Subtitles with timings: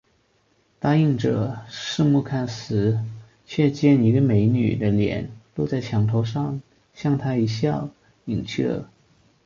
[0.79, 2.97] 答应着，四面看时，
[3.45, 6.59] 却见一个美女的脸露在墙头上，
[6.95, 7.87] 向他一笑，
[8.25, 8.89] 隐去了